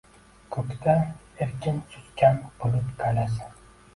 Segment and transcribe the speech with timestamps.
[0.53, 0.93] Koʻkda
[1.45, 3.53] erkin suzgan bulut galasi